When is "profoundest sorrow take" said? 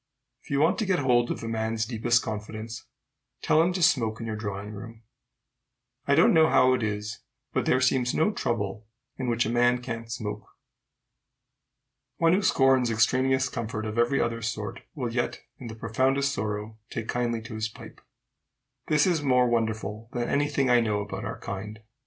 15.75-17.07